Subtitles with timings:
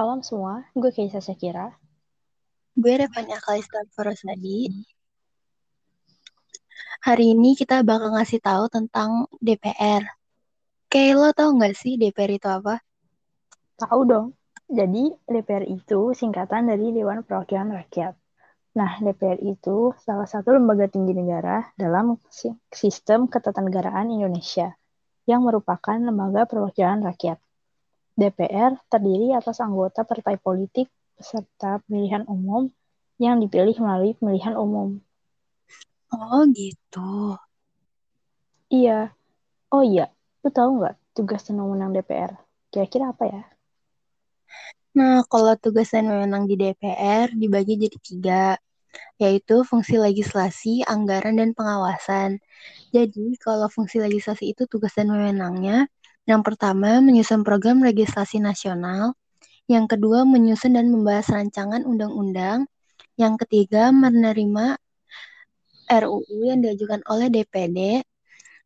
[0.00, 1.76] Salam semua, gue Keisa Syakira.
[2.72, 4.72] Gue Revanya Kalista Farosadi.
[7.04, 10.00] Hari ini kita bakal ngasih tahu tentang DPR.
[10.88, 12.80] Kayak lo tau gak sih DPR itu apa?
[13.76, 14.32] Tahu dong.
[14.72, 18.16] Jadi DPR itu singkatan dari Dewan Perwakilan Rakyat.
[18.80, 22.16] Nah, DPR itu salah satu lembaga tinggi negara dalam
[22.72, 24.72] sistem ketatanegaraan Indonesia
[25.28, 27.36] yang merupakan lembaga perwakilan rakyat.
[28.18, 32.72] DPR terdiri atas anggota partai politik peserta pemilihan umum
[33.20, 34.98] yang dipilih melalui pemilihan umum.
[36.10, 37.36] Oh gitu.
[38.70, 39.14] Iya.
[39.70, 40.10] Oh iya,
[40.42, 42.34] lu tahu nggak tugas dan wewenang DPR?
[42.74, 43.42] Kira-kira apa ya?
[44.90, 48.44] Nah, kalau tugas dan wewenang di DPR dibagi jadi tiga,
[49.22, 52.42] yaitu fungsi legislasi, anggaran, dan pengawasan.
[52.90, 55.86] Jadi, kalau fungsi legislasi itu tugas dan wewenangnya,
[56.28, 59.16] yang pertama menyusun program legislasi nasional,
[59.70, 62.66] yang kedua menyusun dan membahas rancangan undang-undang,
[63.14, 64.80] yang ketiga menerima
[65.90, 68.02] RUU yang diajukan oleh DPD,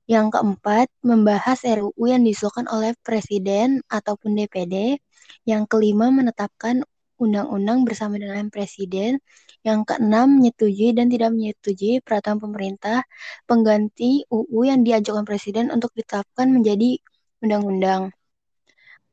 [0.05, 5.01] yang keempat membahas RUU yang diusulkan oleh Presiden ataupun DPD,
[5.49, 6.85] yang kelima, menetapkan
[7.17, 9.21] undang-undang bersama dengan Presiden.
[9.65, 13.09] Yang keenam, menyetujui dan tidak menyetujui peraturan pemerintah
[13.49, 17.01] pengganti UU yang diajukan Presiden untuk ditetapkan menjadi
[17.45, 18.11] undang-undang.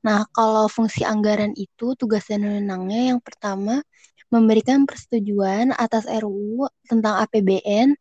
[0.02, 3.86] Nah, kalau fungsi anggaran itu tugas dan wewenangnya yang pertama
[4.34, 7.94] memberikan persetujuan atas RUU tentang APBN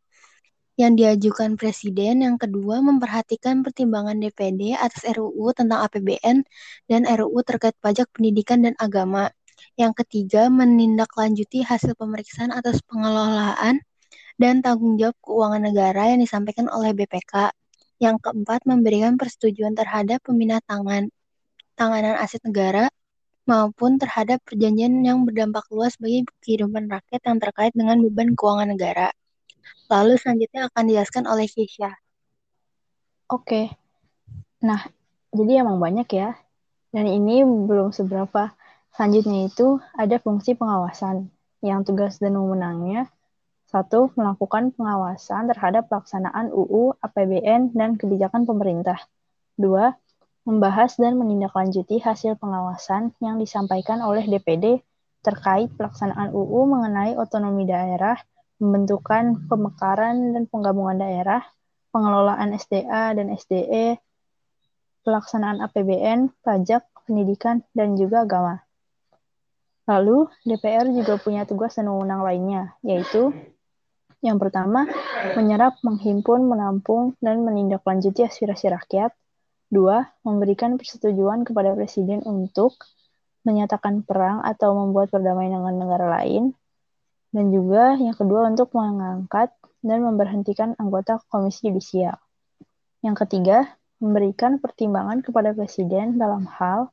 [0.81, 2.25] yang diajukan Presiden.
[2.25, 6.47] Yang kedua, memperhatikan pertimbangan DPD atas RUU tentang APBN
[6.89, 9.29] dan RUU terkait pajak pendidikan dan agama.
[9.77, 13.85] Yang ketiga, menindaklanjuti hasil pemeriksaan atas pengelolaan
[14.41, 17.53] dan tanggung jawab keuangan negara yang disampaikan oleh BPK.
[18.01, 21.13] Yang keempat, memberikan persetujuan terhadap peminat tangan,
[21.77, 22.89] tanganan aset negara
[23.45, 29.09] maupun terhadap perjanjian yang berdampak luas bagi kehidupan rakyat yang terkait dengan beban keuangan negara.
[29.93, 31.93] Lalu selanjutnya akan dijelaskan oleh Keisha.
[33.29, 33.69] Oke.
[34.65, 34.81] Nah,
[35.35, 36.35] jadi emang banyak ya.
[36.91, 38.55] Dan ini belum seberapa.
[38.97, 41.31] Selanjutnya itu ada fungsi pengawasan
[41.63, 43.07] yang tugas dan wewenangnya
[43.71, 48.99] satu, melakukan pengawasan terhadap pelaksanaan UU, APBN, dan kebijakan pemerintah.
[49.55, 49.95] Dua,
[50.43, 54.83] membahas dan menindaklanjuti hasil pengawasan yang disampaikan oleh DPD
[55.23, 58.19] terkait pelaksanaan UU mengenai otonomi daerah
[58.61, 61.41] pembentukan pemekaran dan penggabungan daerah,
[61.97, 63.97] pengelolaan SDA dan SDE,
[65.01, 68.61] pelaksanaan APBN, pajak, pendidikan, dan juga agama.
[69.89, 73.33] Lalu, DPR juga punya tugas dan wewenang lainnya, yaitu
[74.21, 74.85] yang pertama,
[75.33, 79.17] menyerap, menghimpun, menampung, dan menindaklanjuti aspirasi rakyat.
[79.73, 82.77] Dua, memberikan persetujuan kepada Presiden untuk
[83.49, 86.53] menyatakan perang atau membuat perdamaian dengan negara lain.
[87.33, 92.19] Dan juga yang kedua untuk mengangkat dan memberhentikan anggota Komisi Yudisial.
[93.01, 93.65] Yang ketiga,
[94.03, 96.93] memberikan pertimbangan kepada Presiden dalam hal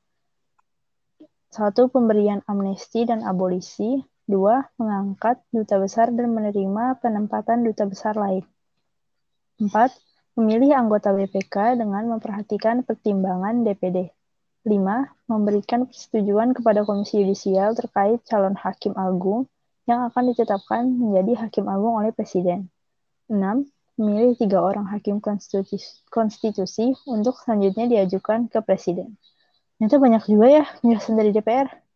[1.51, 8.43] satu pemberian amnesti dan abolisi, dua mengangkat duta besar dan menerima penempatan duta besar lain.
[9.57, 9.95] Empat,
[10.37, 14.13] memilih anggota BPK dengan memperhatikan pertimbangan DPD.
[14.67, 19.47] Lima, memberikan persetujuan kepada Komisi Yudisial terkait calon hakim agung
[19.87, 22.67] yang akan ditetapkan menjadi hakim agung oleh Presiden.
[23.31, 23.65] 6.
[23.97, 29.17] Memilih tiga orang hakim konstitusi, konstitusi untuk selanjutnya diajukan ke Presiden.
[29.81, 31.86] Itu banyak juga ya penjelasan dari DPR.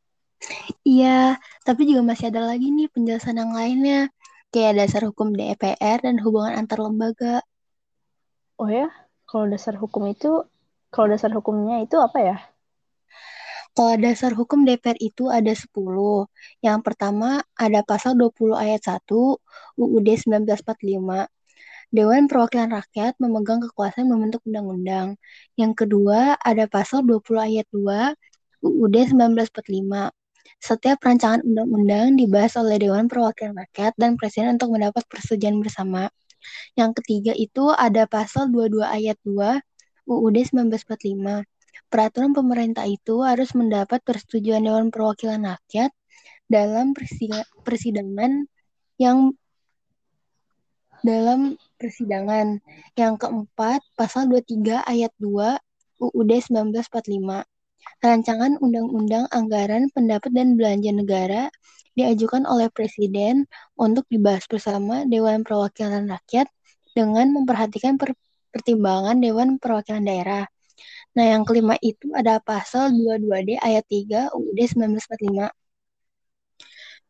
[0.81, 4.09] Iya, tapi juga masih ada lagi nih penjelasan yang lainnya,
[4.49, 7.45] kayak dasar hukum DPR dan hubungan antar lembaga.
[8.57, 8.89] Oh ya,
[9.29, 10.45] kalau dasar hukum itu,
[10.89, 12.37] kalau dasar hukumnya itu apa ya?
[13.71, 16.27] Kalau dasar hukum DPR itu ada 10.
[16.59, 19.39] Yang pertama ada pasal 20 ayat 1
[19.79, 21.31] UUD 1945.
[21.91, 25.15] Dewan Perwakilan Rakyat memegang kekuasaan membentuk undang-undang.
[25.55, 28.11] Yang kedua ada pasal 20 ayat 2
[28.59, 30.11] UUD 1945.
[30.61, 36.13] Setiap rancangan undang-undang dibahas oleh Dewan Perwakilan Rakyat dan Presiden untuk mendapat persetujuan bersama.
[36.77, 39.57] Yang ketiga itu ada pasal 22 ayat 2
[40.05, 41.49] UUD 1945
[41.91, 45.91] peraturan pemerintah itu harus mendapat persetujuan Dewan Perwakilan Rakyat
[46.47, 46.95] dalam
[47.65, 48.47] persidangan
[48.95, 49.35] yang
[51.03, 52.63] dalam persidangan.
[52.95, 55.59] Yang keempat, pasal 23 ayat 2
[55.99, 57.50] UUD 1945.
[58.01, 61.43] Rancangan Undang-Undang Anggaran Pendapat dan Belanja Negara
[61.93, 63.45] diajukan oleh Presiden
[63.77, 66.47] untuk dibahas bersama Dewan Perwakilan Rakyat
[66.95, 68.15] dengan memperhatikan per
[68.51, 70.45] pertimbangan Dewan Perwakilan Daerah.
[71.15, 75.60] Nah, yang kelima itu ada pasal 22D ayat 3 UUD 1945.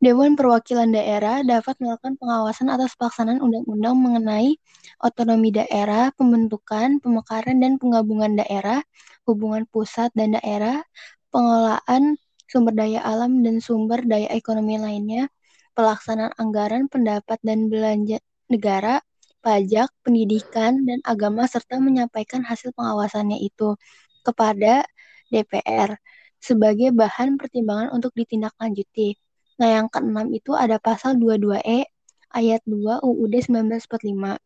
[0.01, 4.57] Dewan Perwakilan Daerah dapat melakukan pengawasan atas pelaksanaan undang-undang mengenai
[4.97, 8.81] otonomi daerah, pembentukan, pemekaran, dan penggabungan daerah,
[9.29, 10.81] hubungan pusat dan daerah,
[11.29, 12.17] pengelolaan
[12.49, 15.29] sumber daya alam dan sumber daya ekonomi lainnya,
[15.77, 18.17] pelaksanaan anggaran, pendapat dan belanja
[18.49, 19.05] negara,
[19.45, 23.77] pajak, pendidikan, dan agama, serta menyampaikan hasil pengawasannya itu
[24.25, 24.81] kepada
[25.29, 25.93] DPR
[26.41, 29.30] sebagai bahan pertimbangan untuk ditindaklanjuti.
[29.59, 31.89] Nah, yang keenam itu ada pasal 22E
[32.31, 34.39] ayat 2 UUD 1945.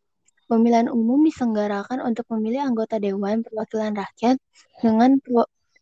[0.46, 4.38] Pemilihan umum diselenggarakan untuk memilih anggota Dewan Perwakilan Rakyat
[4.78, 5.18] dengan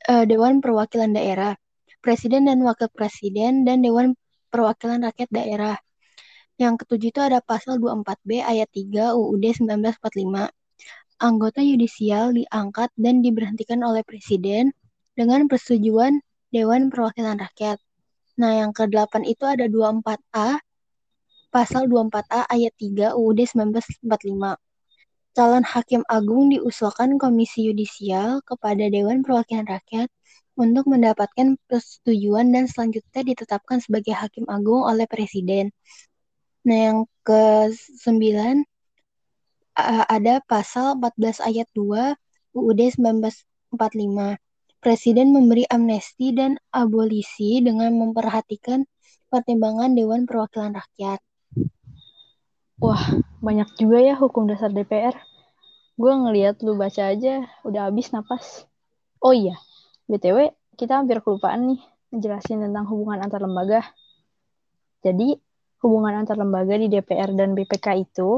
[0.09, 1.53] uh, Dewan Perwakilan Daerah,
[2.01, 4.17] Presiden dan Wakil Presiden, dan Dewan
[4.49, 5.77] Perwakilan Rakyat Daerah.
[6.57, 10.49] Yang ketujuh itu ada pasal 24B ayat 3 UUD 1945.
[11.21, 14.73] Anggota yudisial diangkat dan diberhentikan oleh Presiden
[15.13, 16.25] dengan persetujuan
[16.57, 17.84] Dewan Perwakilan Rakyat.
[18.35, 20.59] Nah, yang ke-8 itu ada 24A,
[21.55, 24.59] pasal 24A ayat 3 UUD 1945.
[25.35, 30.07] Calon Hakim Agung diusulkan Komisi Yudisial kepada Dewan Perwakilan Rakyat
[30.55, 35.75] untuk mendapatkan persetujuan dan selanjutnya ditetapkan sebagai Hakim Agung oleh Presiden.
[36.63, 38.63] Nah, yang ke-9
[40.07, 42.15] ada pasal 14 ayat 2
[42.55, 44.39] UUD 1945.
[44.85, 48.85] Presiden memberi amnesti dan abolisi dengan memperhatikan
[49.33, 51.25] pertimbangan Dewan Perwakilan Rakyat.
[52.85, 53.01] Wah,
[53.41, 55.17] banyak juga ya hukum dasar DPR.
[55.97, 58.69] Gue ngeliat lu baca aja, udah habis napas.
[59.25, 59.57] Oh iya,
[60.05, 61.81] BTW, kita hampir kelupaan nih
[62.13, 63.81] ngejelasin tentang hubungan antar lembaga.
[65.01, 65.33] Jadi,
[65.81, 68.37] hubungan antar lembaga di DPR dan BPK itu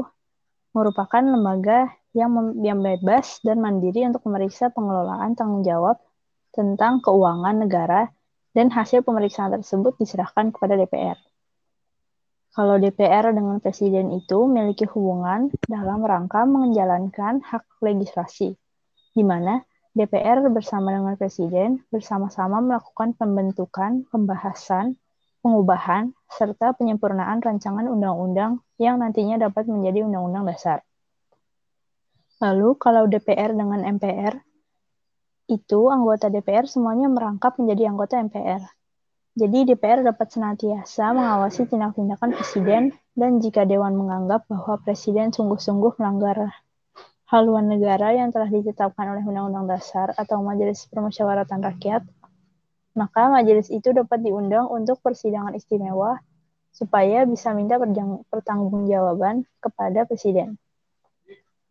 [0.71, 6.06] merupakan lembaga yang, yang bebas dan mandiri untuk memeriksa pengelolaan tanggung jawab
[6.53, 8.09] tentang keuangan negara
[8.57, 11.17] dan hasil pemeriksaan tersebut diserahkan kepada DPR.
[12.57, 18.57] Kalau DPR dengan Presiden itu memiliki hubungan dalam rangka menjalankan hak legislasi,
[19.13, 19.61] di mana
[19.93, 24.97] DPR bersama dengan Presiden bersama-sama melakukan pembentukan, pembahasan,
[25.45, 30.81] pengubahan, serta penyempurnaan rancangan undang-undang yang nantinya dapat menjadi undang-undang dasar.
[32.41, 34.37] Lalu, kalau DPR dengan MPR
[35.47, 38.61] itu anggota DPR semuanya merangkap menjadi anggota MPR.
[39.37, 46.51] Jadi DPR dapat senantiasa mengawasi tindak-tindakan presiden dan jika Dewan menganggap bahwa presiden sungguh-sungguh melanggar
[47.31, 52.03] haluan negara yang telah ditetapkan oleh Undang-Undang Dasar atau Majelis Permusyawaratan Rakyat,
[52.97, 56.17] maka majelis itu dapat diundang untuk persidangan istimewa
[56.73, 57.77] supaya bisa minta
[58.33, 60.57] pertanggungjawaban kepada presiden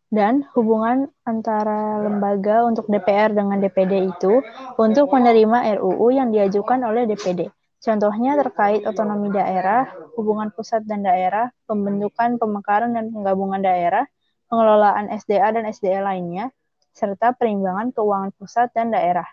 [0.07, 4.39] dan hubungan antara lembaga untuk DPR dengan DPD itu
[4.79, 7.51] untuk menerima RUU yang diajukan oleh DPD.
[7.77, 9.85] Contohnya terkait otonomi daerah,
[10.17, 14.03] hubungan pusat dan daerah, pembentukan, pemekaran, dan penggabungan daerah,
[14.49, 16.49] pengelolaan SDA dan SDA lainnya,
[16.95, 19.27] serta perimbangan keuangan pusat dan daerah.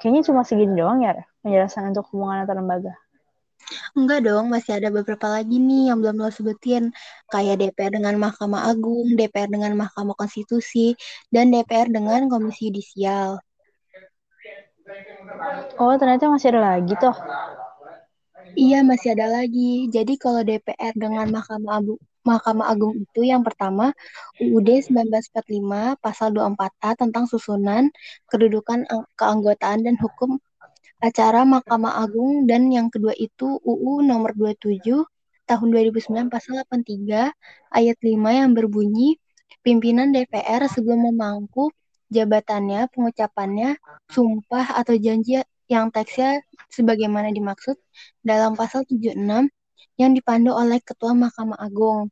[0.00, 3.03] Kayaknya cuma segini doang ya penjelasan untuk hubungan antar lembaga.
[3.94, 6.90] Enggak dong, masih ada beberapa lagi nih yang belum lo sebutin.
[7.32, 10.98] Kayak DPR dengan Mahkamah Agung, DPR dengan Mahkamah Konstitusi,
[11.30, 13.40] dan DPR dengan Komisi Yudisial.
[15.80, 17.16] Oh, ternyata masih ada lagi toh.
[18.54, 19.88] Iya, masih ada lagi.
[19.88, 23.92] Jadi kalau DPR dengan Mahkamah Agung, Mahkamah Agung itu yang pertama
[24.40, 27.92] UUD 1945 pasal 24A tentang susunan,
[28.32, 30.40] kedudukan, keanggotaan dan hukum
[31.04, 35.04] acara Mahkamah Agung dan yang kedua itu UU nomor 27
[35.44, 37.28] tahun 2009 pasal 83
[37.76, 38.08] ayat 5
[38.40, 39.20] yang berbunyi
[39.60, 41.68] pimpinan DPR sebelum memangku
[42.08, 43.76] jabatannya, pengucapannya,
[44.08, 46.40] sumpah atau janji yang teksnya
[46.72, 47.76] sebagaimana dimaksud
[48.24, 49.20] dalam pasal 76
[50.00, 52.08] yang dipandu oleh Ketua Mahkamah Agung.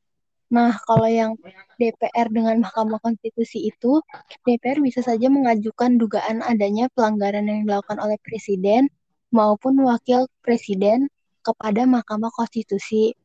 [0.52, 1.32] Nah, kalau yang
[1.80, 4.04] DPR dengan Mahkamah Konstitusi itu,
[4.44, 8.92] DPR bisa saja mengajukan dugaan adanya pelanggaran yang dilakukan oleh Presiden
[9.32, 11.08] maupun Wakil Presiden
[11.40, 13.16] kepada Mahkamah Konstitusi.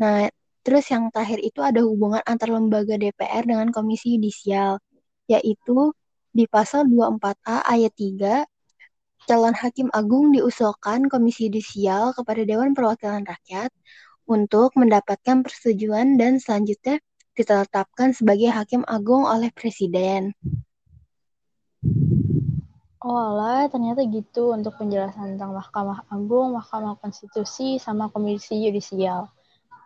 [0.00, 0.24] Nah,
[0.64, 4.80] terus yang terakhir itu ada hubungan antar lembaga DPR dengan Komisi Yudisial,
[5.28, 5.92] yaitu
[6.32, 8.48] di pasal 24A ayat 3
[9.28, 13.68] calon hakim agung diusulkan Komisi Yudisial kepada Dewan Perwakilan Rakyat
[14.28, 17.00] untuk mendapatkan persetujuan dan selanjutnya
[17.32, 20.36] ditetapkan sebagai hakim agung oleh presiden.
[22.98, 29.30] Oh alah, ternyata gitu untuk penjelasan tentang Mahkamah Agung, Mahkamah Konstitusi, sama Komisi Yudisial.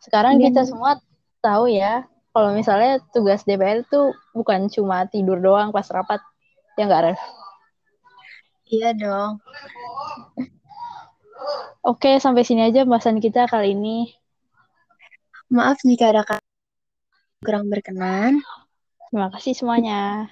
[0.02, 0.48] Sekarang ya.
[0.50, 0.98] kita semua
[1.44, 6.18] tahu ya, kalau misalnya tugas DPR itu bukan cuma tidur doang pas rapat,
[6.80, 7.20] ya nggak, Ref?
[8.72, 9.44] Iya dong.
[11.84, 14.21] Oke, sampai sini aja pembahasan kita kali ini.
[15.52, 16.40] Maaf jika ada kata
[17.44, 18.40] kurang berkenan.
[19.12, 20.24] Terima kasih semuanya.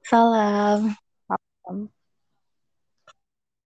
[0.00, 0.96] Salam.
[1.28, 1.92] Salam.